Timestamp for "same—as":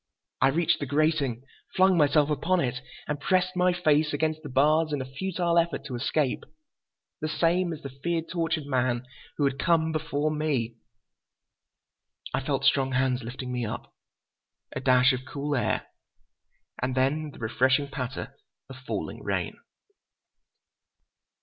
7.27-7.83